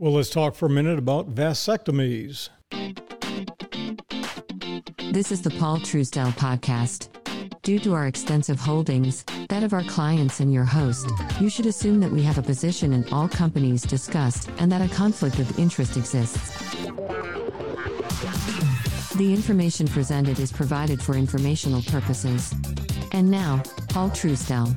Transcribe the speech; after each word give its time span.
Well, 0.00 0.12
let's 0.12 0.30
talk 0.30 0.54
for 0.54 0.66
a 0.66 0.70
minute 0.70 0.96
about 0.96 1.34
vasectomies. 1.34 2.50
This 5.12 5.32
is 5.32 5.42
the 5.42 5.50
Paul 5.58 5.78
Truesdell 5.78 6.30
podcast. 6.34 7.08
Due 7.62 7.80
to 7.80 7.94
our 7.94 8.06
extensive 8.06 8.60
holdings, 8.60 9.24
that 9.48 9.64
of 9.64 9.72
our 9.72 9.82
clients 9.82 10.38
and 10.38 10.54
your 10.54 10.62
host, 10.62 11.10
you 11.40 11.50
should 11.50 11.66
assume 11.66 11.98
that 11.98 12.12
we 12.12 12.22
have 12.22 12.38
a 12.38 12.42
position 12.42 12.92
in 12.92 13.08
all 13.12 13.28
companies 13.28 13.82
discussed 13.82 14.48
and 14.60 14.70
that 14.70 14.88
a 14.88 14.94
conflict 14.94 15.40
of 15.40 15.58
interest 15.58 15.96
exists. 15.96 16.76
The 19.16 19.34
information 19.34 19.88
presented 19.88 20.38
is 20.38 20.52
provided 20.52 21.02
for 21.02 21.16
informational 21.16 21.82
purposes. 21.82 22.54
And 23.10 23.28
now, 23.28 23.64
Paul 23.88 24.10
Truesdell. 24.10 24.76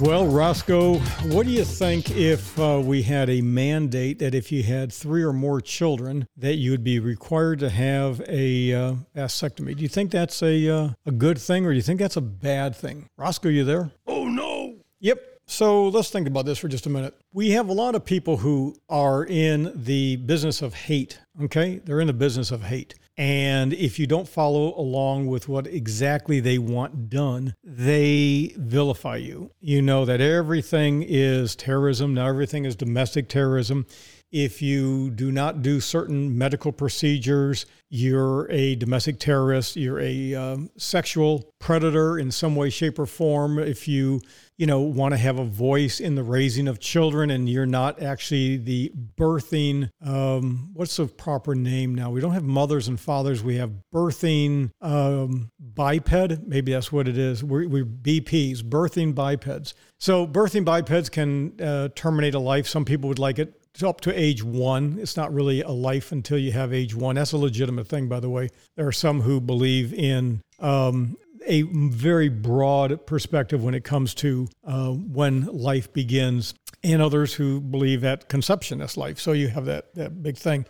Well, 0.00 0.26
Roscoe, 0.26 0.94
what 1.28 1.44
do 1.44 1.52
you 1.52 1.62
think 1.62 2.10
if 2.12 2.58
uh, 2.58 2.80
we 2.82 3.02
had 3.02 3.28
a 3.28 3.42
mandate 3.42 4.18
that 4.20 4.34
if 4.34 4.50
you 4.50 4.62
had 4.62 4.90
three 4.90 5.22
or 5.22 5.34
more 5.34 5.60
children, 5.60 6.26
that 6.38 6.54
you 6.54 6.70
would 6.70 6.82
be 6.82 6.98
required 6.98 7.58
to 7.58 7.68
have 7.68 8.22
a 8.26 8.72
uh, 8.72 8.94
vasectomy? 9.14 9.76
Do 9.76 9.82
you 9.82 9.88
think 9.88 10.10
that's 10.10 10.42
a 10.42 10.68
uh, 10.70 10.88
a 11.04 11.12
good 11.12 11.36
thing, 11.36 11.66
or 11.66 11.70
do 11.72 11.76
you 11.76 11.82
think 11.82 12.00
that's 12.00 12.16
a 12.16 12.22
bad 12.22 12.74
thing? 12.74 13.10
Roscoe, 13.18 13.50
you 13.50 13.62
there? 13.62 13.90
Oh 14.06 14.26
no! 14.26 14.76
Yep. 15.00 15.22
So 15.50 15.88
let's 15.88 16.10
think 16.10 16.28
about 16.28 16.46
this 16.46 16.58
for 16.58 16.68
just 16.68 16.86
a 16.86 16.90
minute. 16.90 17.12
We 17.32 17.50
have 17.50 17.68
a 17.68 17.72
lot 17.72 17.96
of 17.96 18.04
people 18.04 18.36
who 18.36 18.76
are 18.88 19.24
in 19.24 19.72
the 19.74 20.14
business 20.14 20.62
of 20.62 20.74
hate. 20.74 21.18
Okay, 21.42 21.80
they're 21.84 22.00
in 22.00 22.06
the 22.06 22.12
business 22.12 22.52
of 22.52 22.62
hate. 22.62 22.94
And 23.18 23.72
if 23.74 23.98
you 23.98 24.06
don't 24.06 24.28
follow 24.28 24.78
along 24.78 25.26
with 25.26 25.48
what 25.48 25.66
exactly 25.66 26.38
they 26.38 26.58
want 26.58 27.10
done, 27.10 27.56
they 27.64 28.54
vilify 28.56 29.16
you. 29.16 29.50
You 29.60 29.82
know 29.82 30.04
that 30.04 30.20
everything 30.20 31.04
is 31.06 31.56
terrorism, 31.56 32.14
now 32.14 32.28
everything 32.28 32.64
is 32.64 32.76
domestic 32.76 33.28
terrorism. 33.28 33.86
If 34.32 34.62
you 34.62 35.10
do 35.10 35.32
not 35.32 35.62
do 35.62 35.80
certain 35.80 36.38
medical 36.38 36.70
procedures, 36.70 37.66
you're 37.92 38.48
a 38.52 38.76
domestic 38.76 39.18
terrorist, 39.18 39.74
you're 39.74 39.98
a 39.98 40.34
um, 40.36 40.70
sexual 40.76 41.52
predator 41.58 42.16
in 42.16 42.30
some 42.30 42.54
way, 42.54 42.70
shape, 42.70 43.00
or 43.00 43.06
form. 43.06 43.58
If 43.58 43.88
you, 43.88 44.20
you 44.56 44.66
know, 44.66 44.80
want 44.80 45.12
to 45.12 45.18
have 45.18 45.40
a 45.40 45.44
voice 45.44 45.98
in 45.98 46.14
the 46.14 46.22
raising 46.22 46.68
of 46.68 46.78
children 46.78 47.30
and 47.30 47.48
you're 47.48 47.66
not 47.66 48.00
actually 48.00 48.58
the 48.58 48.92
birthing, 49.16 49.90
um, 50.06 50.70
what's 50.72 50.96
the 50.96 51.06
proper 51.06 51.56
name 51.56 51.96
now? 51.96 52.10
We 52.10 52.20
don't 52.20 52.32
have 52.32 52.44
mothers 52.44 52.86
and 52.86 52.98
fathers, 52.98 53.42
we 53.42 53.56
have 53.56 53.72
birthing 53.92 54.70
um, 54.80 55.50
biped. 55.58 56.46
Maybe 56.46 56.70
that's 56.70 56.92
what 56.92 57.08
it 57.08 57.18
is. 57.18 57.42
We're, 57.42 57.66
we're 57.66 57.84
BPs, 57.84 58.62
birthing 58.62 59.16
bipeds. 59.16 59.74
So, 59.98 60.26
birthing 60.26 60.64
bipeds 60.64 61.08
can 61.08 61.60
uh, 61.60 61.88
terminate 61.96 62.34
a 62.34 62.38
life. 62.38 62.68
Some 62.68 62.84
people 62.84 63.08
would 63.08 63.18
like 63.18 63.40
it 63.40 63.59
up 63.82 64.00
to 64.02 64.18
age 64.18 64.42
one. 64.42 64.98
It's 65.00 65.16
not 65.16 65.32
really 65.32 65.62
a 65.62 65.70
life 65.70 66.12
until 66.12 66.38
you 66.38 66.52
have 66.52 66.72
age 66.72 66.94
one. 66.94 67.16
That's 67.16 67.32
a 67.32 67.38
legitimate 67.38 67.86
thing, 67.86 68.08
by 68.08 68.20
the 68.20 68.30
way. 68.30 68.48
There 68.76 68.86
are 68.86 68.92
some 68.92 69.20
who 69.20 69.40
believe 69.40 69.92
in 69.92 70.42
um, 70.58 71.16
a 71.46 71.62
very 71.62 72.28
broad 72.28 73.06
perspective 73.06 73.62
when 73.62 73.74
it 73.74 73.84
comes 73.84 74.14
to 74.14 74.48
uh, 74.64 74.90
when 74.90 75.46
life 75.46 75.92
begins, 75.92 76.54
and 76.82 77.02
others 77.02 77.34
who 77.34 77.60
believe 77.60 78.00
that 78.02 78.28
conception 78.28 78.80
is 78.80 78.96
life. 78.96 79.18
So 79.18 79.32
you 79.32 79.48
have 79.48 79.66
that, 79.66 79.94
that 79.94 80.22
big 80.22 80.36
thing. 80.36 80.66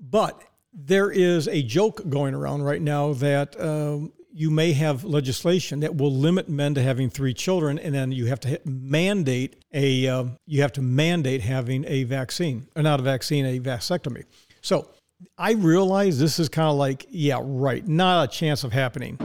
But 0.00 0.42
there 0.72 1.10
is 1.10 1.48
a 1.48 1.62
joke 1.62 2.08
going 2.08 2.34
around 2.34 2.62
right 2.62 2.82
now 2.82 3.12
that 3.14 3.58
um, 3.60 4.12
you 4.32 4.50
may 4.50 4.72
have 4.72 5.04
legislation 5.04 5.80
that 5.80 5.96
will 5.96 6.12
limit 6.12 6.48
men 6.48 6.74
to 6.74 6.82
having 6.82 7.10
three 7.10 7.34
children, 7.34 7.78
and 7.78 7.94
then 7.94 8.12
you 8.12 8.26
have 8.26 8.40
to 8.40 8.60
mandate 8.64 9.56
a 9.72 10.06
uh, 10.06 10.24
you 10.46 10.62
have 10.62 10.72
to 10.72 10.82
mandate 10.82 11.40
having 11.40 11.84
a 11.86 12.04
vaccine, 12.04 12.68
or 12.76 12.82
not 12.82 13.00
a 13.00 13.02
vaccine, 13.02 13.46
a 13.46 13.58
vasectomy. 13.60 14.24
So 14.60 14.88
I 15.36 15.52
realize 15.52 16.18
this 16.18 16.38
is 16.38 16.48
kind 16.48 16.68
of 16.68 16.76
like, 16.76 17.06
yeah, 17.10 17.40
right, 17.42 17.86
not 17.86 18.28
a 18.28 18.32
chance 18.32 18.64
of 18.64 18.72
happening. 18.72 19.18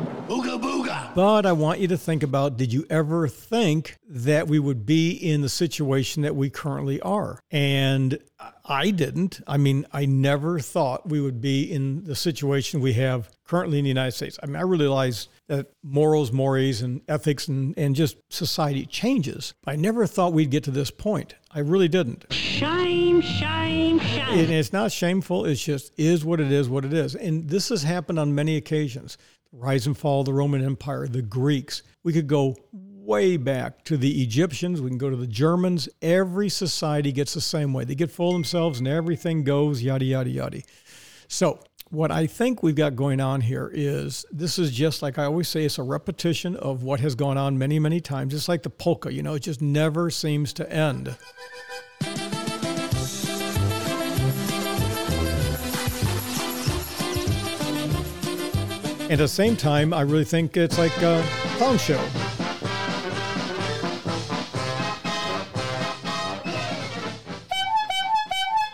But 1.15 1.45
I 1.45 1.51
want 1.51 1.79
you 1.79 1.87
to 1.89 1.97
think 1.97 2.23
about 2.23 2.57
did 2.57 2.73
you 2.73 2.87
ever 2.89 3.27
think 3.27 3.97
that 4.07 4.47
we 4.47 4.57
would 4.57 4.83
be 4.83 5.11
in 5.11 5.41
the 5.41 5.49
situation 5.49 6.23
that 6.23 6.35
we 6.35 6.49
currently 6.49 6.99
are? 7.01 7.39
And 7.51 8.17
I 8.65 8.89
didn't. 8.89 9.39
I 9.45 9.57
mean, 9.57 9.85
I 9.91 10.05
never 10.05 10.59
thought 10.59 11.07
we 11.07 11.21
would 11.21 11.39
be 11.39 11.71
in 11.71 12.05
the 12.05 12.15
situation 12.15 12.81
we 12.81 12.93
have 12.93 13.29
currently 13.45 13.77
in 13.77 13.83
the 13.83 13.89
United 13.89 14.13
States. 14.13 14.39
I 14.41 14.47
mean, 14.47 14.55
I 14.55 14.61
realize 14.61 15.27
that 15.47 15.67
morals, 15.83 16.31
mores, 16.31 16.81
and 16.81 17.01
ethics 17.07 17.47
and, 17.47 17.77
and 17.77 17.95
just 17.95 18.17
society 18.29 18.85
changes. 18.85 19.53
I 19.67 19.75
never 19.75 20.07
thought 20.07 20.33
we'd 20.33 20.49
get 20.49 20.63
to 20.63 20.71
this 20.71 20.89
point. 20.89 21.35
I 21.51 21.59
really 21.59 21.87
didn't. 21.87 22.25
Shame, 22.31 23.21
shame, 23.21 23.99
shame. 23.99 24.39
And 24.39 24.49
it's 24.49 24.73
not 24.73 24.91
shameful. 24.91 25.45
It's 25.45 25.63
just 25.63 25.93
is 25.97 26.25
what 26.25 26.39
it 26.39 26.51
is, 26.51 26.69
what 26.69 26.85
it 26.85 26.93
is. 26.93 27.15
And 27.15 27.49
this 27.49 27.69
has 27.69 27.83
happened 27.83 28.17
on 28.17 28.33
many 28.33 28.55
occasions. 28.55 29.17
Rise 29.55 29.85
and 29.85 29.95
fall 29.95 30.21
of 30.21 30.25
the 30.25 30.33
Roman 30.33 30.65
Empire, 30.65 31.07
the 31.07 31.21
Greeks. 31.21 31.83
We 32.03 32.11
could 32.11 32.25
go 32.25 32.55
way 32.71 33.37
back 33.37 33.83
to 33.85 33.97
the 33.97 34.23
Egyptians. 34.23 34.81
We 34.81 34.89
can 34.89 34.97
go 34.97 35.11
to 35.11 35.15
the 35.15 35.27
Germans. 35.27 35.87
Every 36.01 36.49
society 36.49 37.11
gets 37.11 37.35
the 37.35 37.41
same 37.41 37.71
way. 37.71 37.83
They 37.83 37.93
get 37.93 38.09
full 38.09 38.33
themselves 38.33 38.79
and 38.79 38.87
everything 38.87 39.43
goes 39.43 39.83
yada, 39.83 40.05
yada, 40.05 40.29
yada. 40.31 40.61
So, 41.27 41.59
what 41.89 42.09
I 42.09 42.25
think 42.25 42.63
we've 42.63 42.75
got 42.75 42.95
going 42.95 43.21
on 43.21 43.41
here 43.41 43.69
is 43.71 44.25
this 44.31 44.57
is 44.57 44.71
just 44.71 45.03
like 45.03 45.19
I 45.19 45.25
always 45.25 45.47
say, 45.47 45.63
it's 45.63 45.77
a 45.77 45.83
repetition 45.83 46.55
of 46.55 46.81
what 46.81 46.99
has 47.01 47.13
gone 47.13 47.37
on 47.37 47.55
many, 47.59 47.77
many 47.77 48.01
times. 48.01 48.33
It's 48.33 48.49
like 48.49 48.63
the 48.63 48.71
polka, 48.71 49.13
you 49.13 49.21
know, 49.21 49.35
it 49.35 49.41
just 49.41 49.61
never 49.61 50.09
seems 50.09 50.53
to 50.53 50.71
end. 50.71 51.15
At 59.13 59.19
the 59.19 59.27
same 59.27 59.55
time, 59.55 59.93
I 59.93 60.01
really 60.01 60.25
think 60.25 60.57
it's 60.57 60.79
like 60.79 60.97
a 61.03 61.23
clown 61.57 61.77
show. 61.77 62.03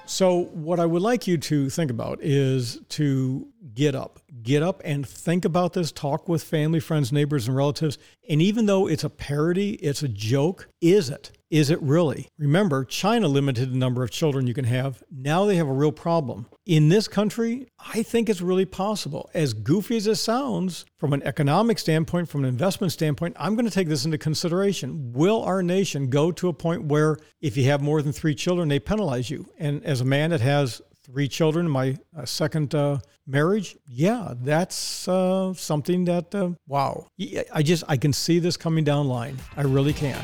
So, 0.06 0.44
what 0.54 0.80
I 0.80 0.86
would 0.86 1.02
like 1.02 1.28
you 1.28 1.38
to 1.38 1.70
think 1.70 1.92
about 1.92 2.20
is 2.22 2.80
to 3.00 3.48
get 3.74 3.96
up. 3.96 4.20
Get 4.44 4.62
up 4.62 4.82
and 4.84 5.08
think 5.08 5.46
about 5.46 5.72
this. 5.72 5.90
Talk 5.90 6.28
with 6.28 6.44
family, 6.44 6.82
friends, 6.82 7.14
neighbors, 7.14 7.48
and 7.48 7.56
relatives. 7.56 7.98
And 8.30 8.42
even 8.42 8.66
though 8.66 8.88
it's 8.88 9.06
a 9.06 9.10
parody, 9.10 9.76
it's 9.76 10.04
a 10.04 10.10
joke, 10.10 10.68
is 10.82 11.10
it? 11.10 11.32
Is 11.50 11.70
it 11.70 11.82
really? 11.82 12.28
Remember, 12.38 12.84
China 12.84 13.30
limited 13.30 13.72
the 13.72 13.78
number 13.78 14.04
of 14.04 14.12
children 14.12 14.48
you 14.48 14.54
can 14.54 14.66
have. 14.66 15.02
Now 15.10 15.46
they 15.46 15.56
have 15.56 15.70
a 15.70 15.74
real 15.74 15.94
problem. 15.94 16.48
In 16.66 16.90
this 16.90 17.08
country, 17.08 17.70
I 17.94 18.04
think 18.04 18.30
it's 18.30 18.42
really 18.42 18.66
possible. 18.66 19.30
As 19.34 19.54
goofy 19.54 19.96
as 19.96 20.06
it 20.06 20.16
sounds, 20.16 20.86
from 20.98 21.14
an 21.14 21.24
economic 21.24 21.80
standpoint, 21.80 22.28
from 22.28 22.44
an 22.44 22.50
investment 22.50 22.92
standpoint, 22.92 23.38
I'm 23.40 23.56
going 23.56 23.66
to 23.66 23.72
take 23.72 23.88
this 23.88 24.04
into 24.04 24.18
consideration. 24.18 25.14
Will 25.14 25.42
our 25.44 25.64
nation 25.64 26.10
go 26.10 26.34
to 26.34 26.50
a 26.50 26.54
point 26.54 26.84
where 26.84 27.16
if 27.40 27.56
you 27.56 27.64
have 27.66 27.82
more 27.82 28.02
than 28.02 28.12
three 28.12 28.36
children, 28.36 28.68
they 28.68 28.80
penalize 28.80 29.30
you? 29.30 29.50
And 29.58 29.84
as 29.86 30.02
a 30.02 30.06
man 30.06 30.32
that 30.32 30.42
has 30.42 30.82
three 31.12 31.28
children, 31.28 31.66
in 31.66 31.72
my 31.72 31.98
uh, 32.16 32.24
second 32.26 32.76
uh, 32.76 33.00
marriage, 33.26 33.76
yeah, 33.88 34.34
that's 34.42 35.08
uh, 35.08 35.54
something 35.54 36.06
that, 36.06 36.34
uh, 36.36 36.52
wow. 36.68 37.08
I 37.54 37.64
just, 37.64 37.84
I 37.88 37.98
can 37.98 38.14
see 38.14 38.40
this 38.40 38.58
coming 38.58 38.84
down 38.84 39.08
line. 39.08 39.38
I 39.58 39.64
really 39.64 39.94
can. 39.94 40.22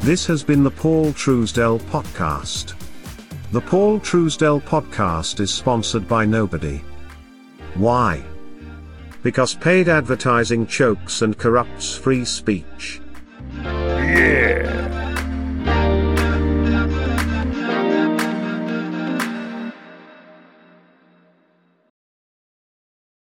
This 0.00 0.26
has 0.26 0.44
been 0.44 0.62
the 0.62 0.70
Paul 0.70 1.06
Truesdell 1.12 1.80
Podcast. 1.82 2.74
The 3.52 3.60
Paul 3.60 4.00
Truesdell 4.00 4.62
Podcast 4.62 5.40
is 5.40 5.52
sponsored 5.52 6.06
by 6.08 6.24
nobody. 6.24 6.80
Why? 7.74 8.24
Because 9.26 9.56
paid 9.56 9.88
advertising 9.88 10.68
chokes 10.68 11.22
and 11.22 11.36
corrupts 11.36 11.96
free 11.96 12.24
speech. 12.24 13.00